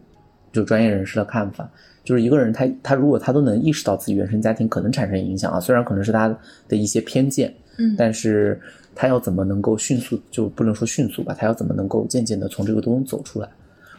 [0.52, 1.70] 就专业人士的看法，
[2.02, 6.34] 就是一个人他他如果他都能意识到自己原生家庭可能产生影响啊，虽然可能是他
[6.66, 7.52] 的一些偏见。
[7.78, 8.60] 嗯，但是
[8.94, 11.34] 他要怎么能够迅速，就不能说迅速吧？
[11.38, 13.48] 他要怎么能够渐渐的从这个东西走出来？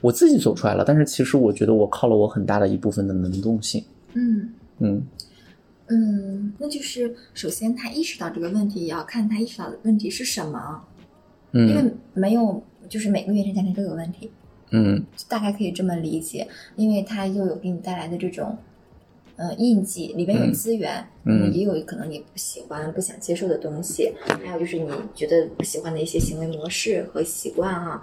[0.01, 3.83] 我自己走出来了，但是其实我觉得我靠了我很大的一部分的能动性。
[4.13, 5.01] 嗯嗯
[5.87, 10.81] 嗯，那就是首先他意识到这个问题，也要看他意识到的问题是什么。
[11.53, 14.29] 嗯，因为没有，就是每个原生家庭都有问题。
[14.71, 18.57] 嗯大概可以这么理解，因为他又有给你带来的这种。
[19.35, 28.01] 呃，印记里边有嗯资源，嗯也有可能你不喜欢、不想接受的东西，还有就是你觉得不喜欢的一些行为模式和习惯啊。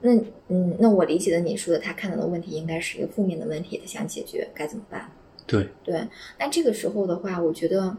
[0.00, 0.14] 那
[0.48, 5.10] 嗯，那我理解的你说的，他看到的问题应该是一个负面的问题，他想解决，该怎么办？
[5.46, 6.06] 对，对，
[6.38, 7.94] 那这个时候的话，我觉得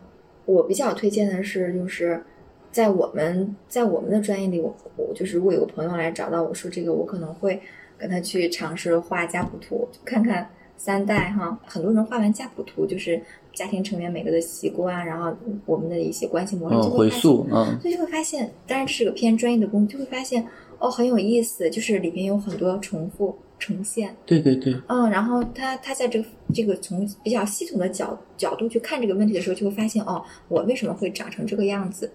[0.45, 2.23] 我比较推荐的是，就是
[2.71, 7.61] 在我们在我们的专业里，我我就是如果有个朋友来找到我说这个，我可能会
[7.97, 13.21] 跟他去尝试画家谱图，看看三代哈，很多人画完家谱图，就是
[13.53, 15.35] 家庭成员每个的习惯，然后
[15.65, 20.45] 我们的一些关系模式，嗯，就会发现回溯，嗯所以就会发现，当然这是个偏专业的工具，就会发现
[20.79, 32.11] 哦很有意思，就是里面有很多重复呈现，对对对，嗯，然后他他在这个这个从比较系统的角角度去看这个问题的时候，就会发现哦，我为什么会长成这个样子，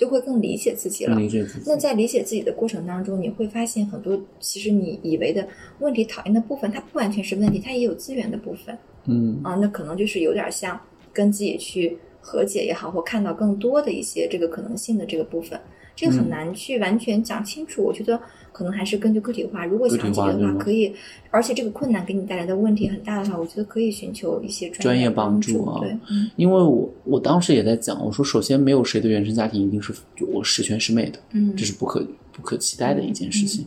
[0.00, 1.14] 就会更理解自己了。
[1.14, 5.46] 理解自己那，在理解自己的过程当中，你会发现很多其实你以为的
[5.80, 9.56] 问题、讨厌的部分，它不完全是问题，它也有资源的部分嗯啊。
[9.56, 10.80] 那可能就是有点像
[11.12, 15.60] 跟自己去和解也好，或看到更多的一些这个可能性的这个部分，
[15.94, 17.82] 这个很嗯难去完全讲清楚。
[17.84, 18.18] 我觉得
[18.52, 20.92] 可能还是根据个体化，如果想解决的话，可以，
[21.30, 26.30] 而且这个困难给你带来的问题很大的话，我觉得可以寻求一些专业帮帮助啊对，嗯。
[26.36, 33.64] 因为我我当时也在讲，我说首先没有谁的原生家庭一定是就我十全十美的，嗯，这是不可不可期待的一件事情。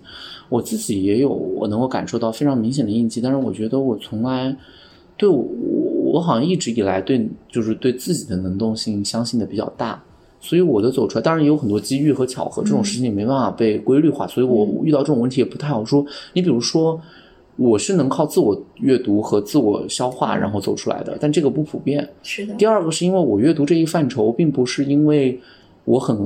[0.49, 4.55] 我自己也有我能够感受到非常明显的印记，但是我觉得我从来
[5.17, 10.03] 对我我我好像一直以来对就是对自己的能动性相信的比较大，
[10.43, 16.05] 所以我的走出来，当然也有很多机遇和巧合，这种事情没办法被规律化，所以我遇到这种问题也不太好说。
[16.33, 17.01] 你比如说。
[17.55, 22.09] 我是能靠自我阅读和自我消化然后走出来的，但这个不普遍。
[22.23, 25.39] 是的，第二个是因为我阅读这一范畴，并不是因为
[25.85, 26.17] 我很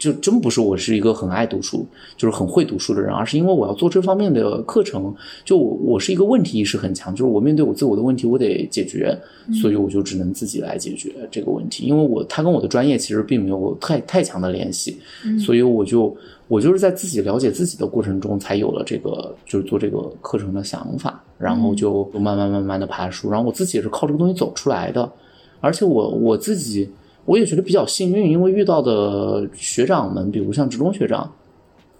[0.00, 1.86] 就真不是我是一个很爱读书，
[2.16, 9.14] 就是很会读书的人，而是因为我要做这方面的课程，就我我是一个问题意识很强，就是我面对我自我的问题，我得解决，
[9.60, 16.16] 所以我就只能自己来解决这个问题，因为我他跟我的专业其实并没有太太强的联系，嗯所以我就
[16.48, 25.12] 我就是在自己了解自己的过程中，才有了这个就是做这个课程的想法，然后就就慢慢慢慢的爬书，然后我自己也是靠这个东西走出来的，
[25.60, 26.88] 而且我我自己
[27.30, 31.32] 我也觉得比较幸运，因为遇到的学长们，比如像职中学长，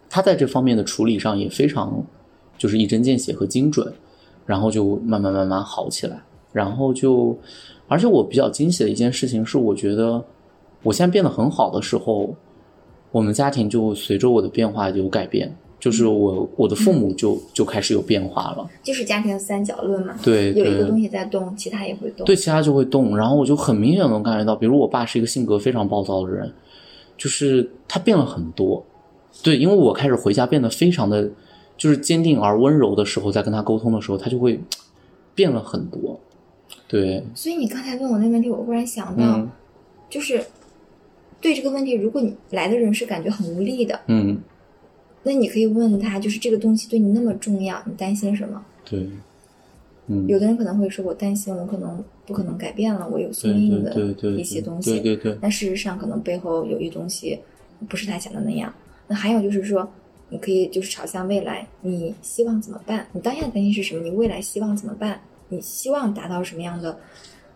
[0.08, 2.04] 他在这方面的处理上也非常
[2.58, 3.92] 就是一针见血和精准，
[4.44, 6.20] 然后就慢慢慢慢好起来，
[6.52, 7.38] 然后就，
[7.86, 10.20] 而且我比较惊喜的一件事情是，我觉得
[10.82, 12.34] 我现在变得很好的时候，
[13.12, 22.26] 我们家庭就随着我的变化有改变，就是我我的父母就就开始有变化了，就是家庭三角论嘛，对对有一个东西在动，其他也会动。
[22.26, 23.16] 对，其他就会动。
[23.16, 26.52] 然后我就很明显能感觉到，比如我爸是一个性格非常暴躁的人，
[27.16, 28.84] 就是他变了很多。
[29.42, 31.28] 对，因为我开始回家变得非常的，
[31.78, 34.60] 就是坚定而温柔的时候，在跟他沟通的时候，他就会
[35.34, 36.20] 变了很多。
[36.86, 39.50] 对，所以你刚才问我那问题，我忽然想到，嗯
[40.10, 40.44] 就是
[41.40, 44.36] 对这个问题，如果你来的人是感觉很无力的，嗯，
[45.22, 48.64] 那你可以问他，就是这个东西对你那么重要，你担心什么？
[48.84, 49.08] 对，
[50.06, 53.94] 嗯，有的人可能会说，我担心我可能不可能改变了，我有宿对命的
[54.32, 54.92] 一些东西。
[54.92, 57.38] 对对对，但事实上，可能背后有一东西
[57.88, 58.72] 不是他想的那样。
[59.06, 59.88] 那还有就是说，
[60.30, 63.06] 你可以就是朝向未来，你希望怎么办？
[63.12, 64.02] 你当下的担心是什么？
[64.02, 65.20] 你未来希望怎么办？
[65.48, 66.98] 你希望达到什么样的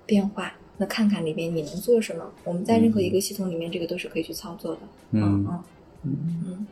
[0.04, 0.52] 变化？
[0.76, 2.24] 那看看里边你能做什么。
[2.42, 4.80] 我们在任何一个系统里面，这个都是可以去操作的。
[5.12, 5.64] 嗯嗯
[6.02, 6.66] 嗯嗯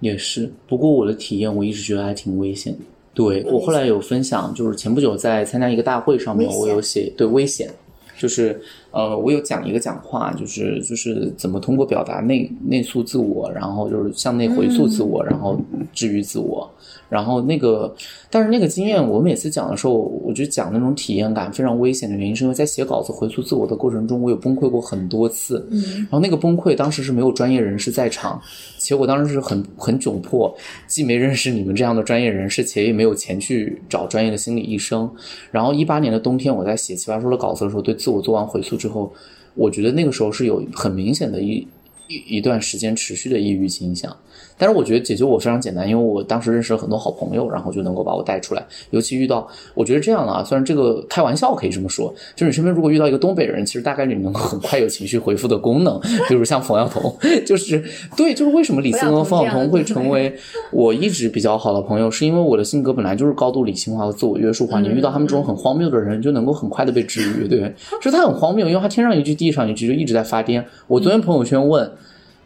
[0.00, 0.50] 也是。
[0.66, 2.78] 不过我的体验，我一直觉得还挺危险的。
[3.14, 7.70] 对我后来有分享，就是前不久在参加一个大会上面，我有写对危险，
[8.18, 8.60] 就是
[8.96, 15.60] 呃，我有讲一个讲话，就是就是怎么通过表达内内塑自我，然后就是向内回溯自我，然后
[15.92, 16.66] 治愈自我。
[17.08, 17.94] 然后那个，
[18.30, 25.64] 但是那个经验，我每次讲的时候，我就讲那种体验感非常危险的原因，是因为在写稿子回溯自我的过程中，我有崩溃过很多次。
[25.70, 28.40] 嗯然后那个崩溃当时是没有专业人士在场，
[28.78, 30.52] 且我当时是很很窘迫，
[30.86, 35.08] 既没认识你们这样的专业人士，且也没有钱去找专业的心理医生。
[35.50, 39.12] 然后一八年的冬天，我在写《奇葩说》的稿子的时候，对自我做完回溯之之后，
[39.56, 41.66] 我觉得那个时候是有很明显的一
[42.06, 44.16] 一一段时间持续的抑郁倾向。
[44.58, 48.64] 但是我觉得解救我非常简单，因为我当时认识了很多好朋友，然后就能够把我带出来。
[48.90, 57.14] 尤其遇到，我觉得这样的啊，虽然这个开玩笑可以这么说，就是你身边如果遇到一个东北人，其实大概率能够很快有情绪回复的功能，比如像冯晓彤，
[57.46, 57.82] 就是
[58.16, 60.34] 对，就是为什么李斯和冯晓彤会成为
[60.72, 64.80] 我一直比较好的朋友，是因为我的性格本来就是高度理性化和自我约束化。
[64.80, 70.64] 你遇到他们这种很荒谬的人，就能够很快的被治愈，对，就是他很荒谬，因为他天上一句地上一句就一直在发癫。
[70.86, 71.90] 我昨天朋友圈问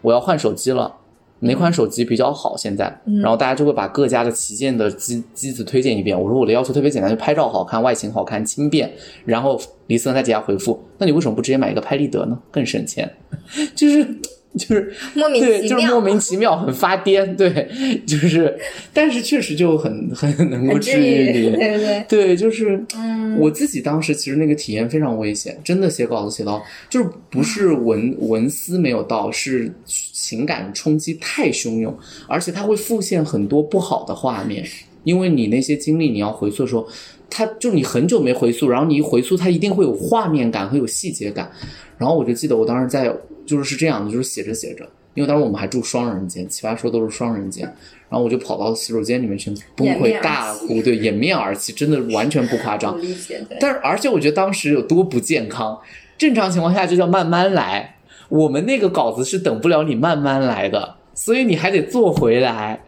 [0.03, 0.97] 我要换手机了。
[1.41, 2.57] 哪款手机比较好？
[2.57, 6.19] 现在，嗯然后大家就会把各家的旗舰的机机子推荐一遍。
[6.21, 8.91] 我说我的要求特别简单，就拍照好看、外形好看、轻便。
[9.25, 12.39] 然后李思能在底下回复：“那你为什么不直接买一个拍立得呢？
[12.51, 13.11] 更省钱。”
[13.75, 14.07] 就是
[14.57, 17.37] 就是莫名对，其妙，就是莫名其妙，很发癫。
[17.37, 17.69] 对，
[18.05, 18.59] 就是，
[18.93, 21.57] 但是确实就很很能够治治愈愈，你。
[21.57, 22.05] 对不对？
[22.09, 34.65] 对，就是，嗯我自己当时其实那个体验非常危险，真的写稿子写到，就是不是文文思没有到，是情感冲击太汹涌，而且它会复现很多不好的画面，
[35.05, 36.89] 因为你那些经历你要回溯的时候，
[37.31, 41.49] 它就你很久没回溯，然后你一回溯，它一定会有画面感，和有细节感。
[41.97, 43.15] 然后我就记得我当时在
[43.51, 47.65] 就是是这样的，就是写着写着，因为当时我们还住双人间，奇葩说都是双人间，
[48.09, 52.97] 然后我就跑到洗手间里面去崩溃大哭，对，掩面而泣，真的完全不夸张。
[53.03, 55.81] 理解，但是而且我觉得当时有多不健康，
[56.17, 57.97] 正常情况下就叫慢慢来，
[58.29, 62.85] 我们那个稿子是等不了你慢慢来的，所以你还得坐回来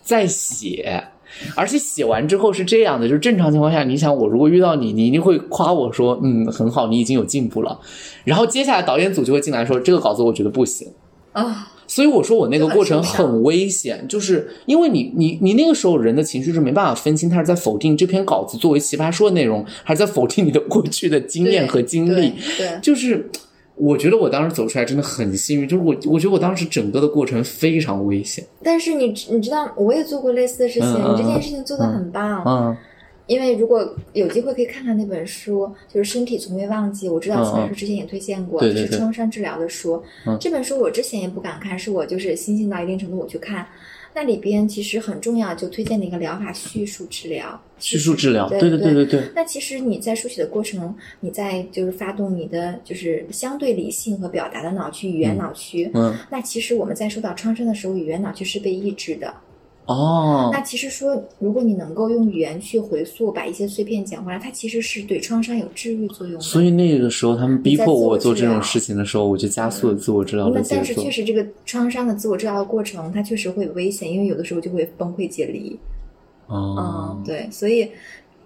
[0.00, 1.08] 再写。
[1.54, 7.78] 而且写完之后是这样的，就是正常情况下，你想我如果遇到你，你一定会夸我说，嗯，很好，你已经有进步了。
[8.24, 10.88] 然后接下来导演组就会进来说，这个稿子我觉得不行。
[11.32, 22.30] 啊，所以我说我那个过程很危险，就是因为你你你那个时候人的情绪是没办法分清，他是在否定这篇稿子作为奇葩说的内容，还是在否定你的过去的经验和经历。
[22.56, 23.28] 对，对就是
[23.76, 28.44] 我觉得我当时走出来真的很幸运，就是我我觉得我当时整个的过程非常危险。
[28.62, 32.42] 但是你你知道，我也做过类似的事情，你这件事情做的很棒。
[32.46, 32.76] 嗯
[33.26, 40.02] 因为如果有机会可以看看那本书，就是《身体从未忘记》，我知道嗯秦老师之前也推荐过，是创伤治疗的书。
[40.26, 43.66] 嗯这本书我之前也不敢看，是我就是心性到一定程度我去看。
[44.14, 47.60] 那里边其实很重要，就推荐的一个疗法——叙述治疗。
[47.78, 55.90] 叙述治疗，对对对对对对，那其实你在书写的过程，你在就是发动你的就是相对理性和表达的脑区、语言脑区。
[55.94, 59.34] 嗯那其实我们在受到创伤的时候，语言脑区是被抑制的。
[59.86, 66.40] 哦那其实说，如果你能够用语言去回溯，把一些碎片讲回来，它其实是对创伤有治愈作用的。
[66.40, 70.94] 所以那个时候他们逼迫我做这种事情的时候，我就加速了自我治疗的节那但是。
[70.94, 75.78] 确实这个创伤的自我治疗的过程，它确实会危险，因为有的时候就会崩溃解离。
[76.46, 77.90] 哦嗯，，对，所以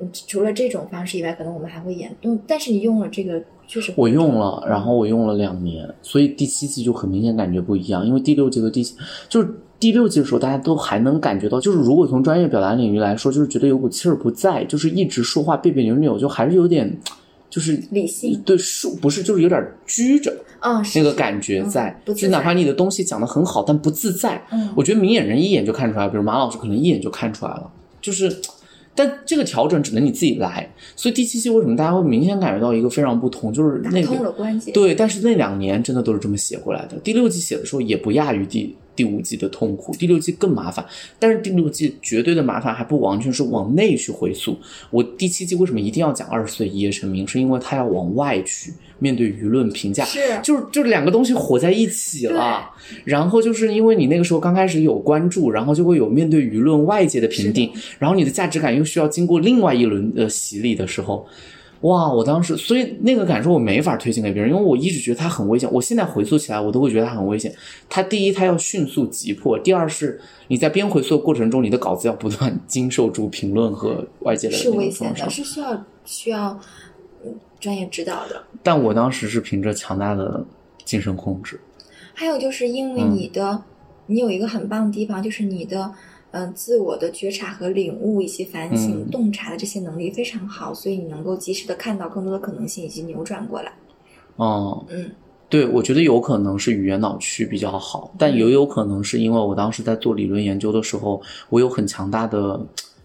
[0.01, 2.15] 嗯除了这种方式以外，可能我们还会演。
[2.23, 8.97] 嗯，但是你用了这个，确实我用了，然后我用了两年，所以第七季就很明显感觉不一样，因为第六季和第七
[9.29, 16.99] 就是第六季的时候，大家都还能感觉到，就是如果从专业表达领域来说，就是觉得有股气儿不在，就是一直说话别别扭扭，就还是有点，
[17.51, 24.71] 就是理性对树不是就是有点拘着嗯，是那个感觉嗯在，就哪怕你的东西讲的很好，但不自在，嗯。
[24.75, 28.29] 我觉得明眼人一眼就看出来，比如马老师可能一眼就看出来了，就是，
[28.99, 30.69] 但这个调整只能你自己来。
[30.97, 34.73] 所以第七期为什么大家会明显感觉到一个非常不同，就是那个了关节。
[34.73, 36.99] 对，但是那两年真的都是这么写过来的。
[37.05, 40.85] 第六季写的时候也不亚于第第五季的痛苦，第六季更麻烦，
[41.21, 44.59] 但是第六季绝对的麻烦还不完全是往内去回溯。
[44.91, 52.71] 我第七季为什么一定要讲二十岁一夜成名，是因为它要往外去面对舆论评价，是就是就是两个东西火在一起了。
[53.05, 61.27] 然后就是因为你那个时候刚开始有关注，然后就会有面对舆论外界的评定，然后你的价值感又需要经过另外一轮的洗礼的时候，
[61.83, 62.13] 哇！
[62.13, 65.69] 我当时所以那个感受我没法推荐给别人，因为我一直觉得它很危险。
[65.73, 67.55] 我现在回溯起来，我都会觉得它很危险。
[67.89, 75.31] 它第一，它要迅速急迫；第二是你在边回溯的过程中，你的稿子要不断经受住评论和外界的是那危险的。
[75.31, 76.61] 是需要需要嗯
[77.61, 78.43] 专业指导的。
[78.63, 80.45] 但我当时是凭着强大的
[80.85, 81.61] 精神控制。
[82.15, 83.63] 还有就是因为嗯你的，
[84.07, 85.93] 你有一个很棒的地方，就是你的，
[86.33, 93.73] 嗯、自我的觉察和领悟、以及反省、嗯洞察的这些能力非常好，所以你能够及时的看到更多的可能性以及扭转过来。
[94.37, 95.11] 哦、嗯，
[95.49, 102.61] 对，我觉得有可能是语言脑区比较好，但也有可能是因为我当时在做理论研究的时候，我有很强大的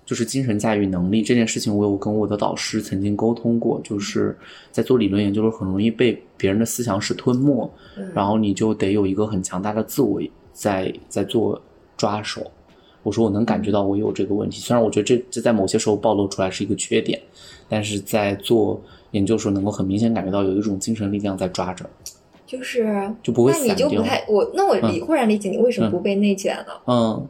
[0.06, 1.22] 就是精神驾驭能力。
[1.22, 4.38] 这件事情我有跟我的导师曾经沟通过，就是
[4.72, 11.62] 在做理论研究的时候很容易被别人的思想史吞没，嗯然后你就得有一个很强大的自我在在做
[11.98, 12.50] 抓手。
[13.04, 17.19] 我说我能感觉到我有这个问题，虽然我觉得这这在某些时候暴露出来是一个缺点，
[17.67, 21.86] 但是在做研究的时候能够很明显感觉到有一种精神力量在抓着。
[22.46, 26.82] 就是就不会那你就不太我那我理、忽然理解你为什么嗯不被内卷了。
[26.86, 27.27] 嗯，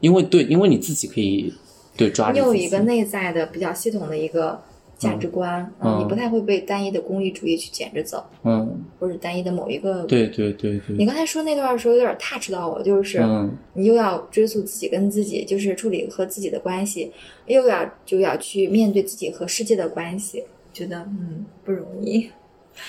[0.00, 1.52] 因为对，因为你自己可以
[1.96, 4.58] 对抓你有一个内在的比较系统的一个
[4.98, 10.04] 价值观，嗯你不太会被单一的功利主义去卷着走，嗯，或者单一的某一个。
[10.04, 17.10] 对对对对，你刚才说那段的时候有点 touch 到我，就是、嗯你又要追溯自己跟自己，就是处理和自己的关系，
[17.46, 22.28] 又要就要去面对自己和世界的关系，觉得嗯不容易。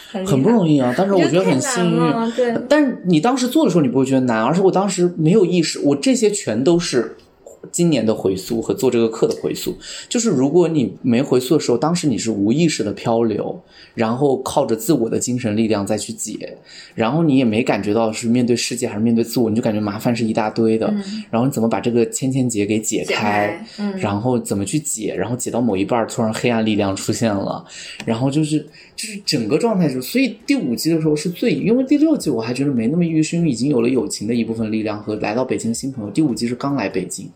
[0.08, 0.94] 很不容易啊。
[0.98, 2.32] 但是我觉得很幸运。
[2.38, 2.56] 对。
[2.70, 7.18] 但是你当时做的时候，你不会觉得难，而是我当时没有意识，我这些全都是。
[7.72, 9.76] 今年的回溯和做这个课的回溯，
[10.10, 13.60] 就是如果你没回溯的时候，当时你是无意识的漂流，
[13.96, 16.58] 然后靠着自我的精神力量再去解，
[16.94, 20.94] 然后你也没感觉到是面对世界还是面对自我，你就感觉麻烦是一大堆的，
[21.32, 23.66] 然后你怎么把这个千千结给解开，
[23.98, 27.66] 然后怎么去解，然后解到某一半，突然黑暗力量出现了，
[28.06, 28.60] 然后就是
[28.96, 37.30] 就是整个状态就，所以第五季的时候是最，因为第六季我还觉得没那么抑郁，是因为已经有了友情的一部分力量和来到北京的新朋友，第五季是刚来北京。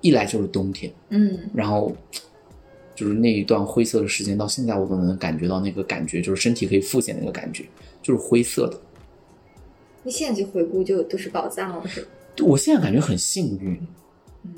[0.00, 1.94] 一来就是冬天，嗯，然后
[2.94, 7.64] 就是那一段灰色的时间，到现在我都能感觉到那个感觉，就是身体可以复现那个感觉，
[8.02, 8.78] 就是灰色的。
[10.02, 12.06] 你现在去回顾，就都是宝藏了，是
[12.42, 13.78] 我现在感觉很幸运，
[14.44, 14.52] 嗯，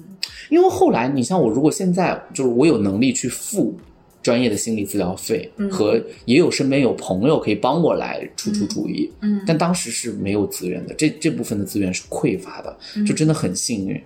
[0.51, 3.75] 因为后来你像我，如果现在就是我有能力去付
[4.23, 14.01] 专业的心理治疗费，和也有身边有朋友可以帮我来出出主意，嗯，但当时是没有资源的，这这部分的资源是匮乏的，就真的很幸运。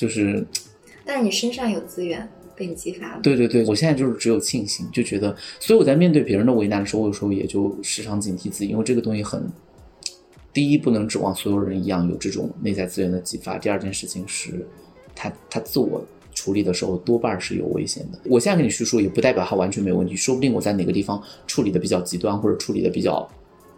[0.00, 0.42] 就是，
[1.04, 2.26] 但是你身上有资源
[2.56, 3.20] 被你激发了。
[3.22, 9.46] 对对对，我现在就是只有庆幸，就觉得，所以我在面对别人的为难的时候，我有时候也就时常警惕自己，因为这个东西很，
[10.54, 14.66] 第一不能指望所有人一样有这种内在资源的激发，第二件事情是，
[15.14, 16.02] 他他自我
[16.34, 18.18] 处理的时候多半是有危险的。
[18.24, 23.30] 我现在跟你叙述也不代表他完全没有问题，说不定我在哪个地方处理的比较极端，或者处理的比较。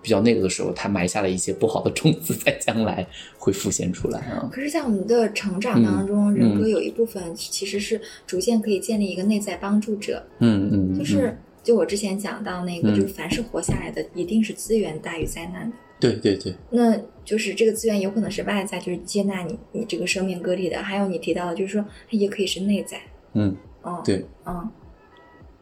[0.02, 3.06] 比较那个的时候，他埋下了一些不好的种子， 在将来
[3.38, 4.50] 会浮现出来啊。
[4.52, 10.22] 可是，在我们的成长当中，人格有一部分其实是逐渐可以建立一个内在帮助者。
[10.40, 15.76] 嗯嗯，就是就我之前讲到那个，就是凡是活下来的，一定是资源大于灾难的。
[16.00, 16.52] 对对对。
[16.70, 23.00] 那就是这个资源有可能是外在，就是接纳你你这个生命个体的；还有你提到的，就是说它也可以是内在。
[23.34, 23.56] 嗯。
[23.82, 24.02] 哦。
[24.04, 24.26] 对。
[24.44, 24.68] 嗯。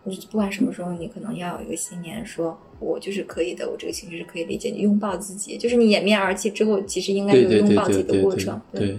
[0.06, 4.70] 就是不管什么时候，你可能要有一个信念，说我就是可以的，我这个情绪是可以理解。
[4.70, 8.60] 你拥抱自己，就是你掩面而泣之后，其实应该有拥抱自己的过程。
[8.72, 8.98] 对，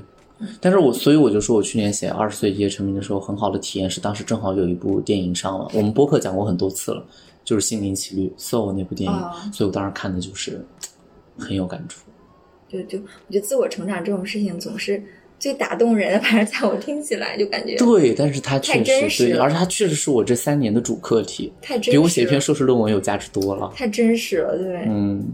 [0.60, 7.06] 但是我所以我就说我去年写《二十岁一夜成名》的时候，很好的体验是当时正好有一部电影上了，我们播客讲过很多次了，
[7.44, 9.20] 就是《心灵奇旅》Soul 那部电影，
[9.52, 10.64] 所以我当时看的就是
[11.38, 12.02] 很有感触。
[12.70, 15.04] 对就我觉得自我成长这种事情总是。
[15.42, 25.26] 最打动人的，反正在我听起来就感觉对，但是它确实对，而且它确实是我这三年的主课题，太真实比我写一篇硕士论文有价值多了，太真实了，对，嗯，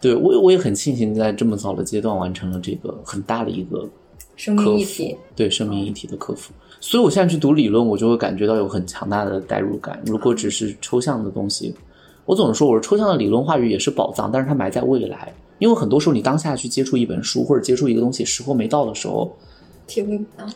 [0.00, 3.84] 对我我也很庆幸在这么早的阶段完成了这个很大的一个
[4.36, 10.00] 生命议题，对生命议题的克服，所以我现在去读理论，我就会感觉到有很强大的代入感。
[10.06, 11.74] 如果只是抽象的东西，
[12.24, 15.34] 我总是说我是抽象的理论话语也是宝藏，但是它埋在未来。
[15.58, 19.36] 因为很多时候，你当下去接触一本书或者接触一个东西，时候没到的时候，
[19.86, 20.46] 体会不到。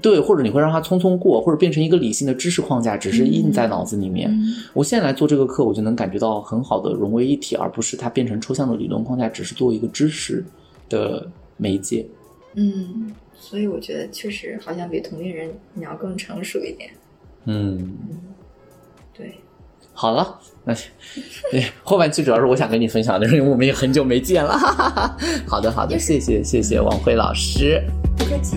[0.00, 4.32] 对，或者你会让它匆匆过，或者变成一个理性的知识框架，只是印在脑子里面。
[4.72, 10.44] 我现在来做这个课，我就能感觉到很好的融为一体，而不是它变成抽象的理论框架，只是作为一个知识
[10.88, 12.06] 的媒介。
[12.54, 16.90] 嗯，所以我觉得确实好像比同龄人你要更成熟一点。
[17.46, 17.92] 嗯，
[19.12, 19.34] 对。
[19.92, 20.74] 好了，那
[21.82, 24.58] 后半期主要是我想跟你分享的，因为我们也很久没见了。
[24.58, 25.16] 哈哈哈
[25.46, 27.82] 好的，好的，谢谢，谢谢王辉老师，
[28.16, 28.56] 不客气。